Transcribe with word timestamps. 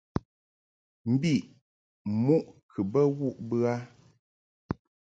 Mbiʼ 1.11 1.39
muʼ 2.23 2.43
kɨ 2.71 2.81
bə 2.91 2.99
wuʼ 3.17 3.35
bə 3.49 3.57
a. 3.73 3.75